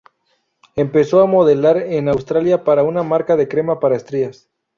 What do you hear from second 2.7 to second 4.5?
una marca de crema para estrías.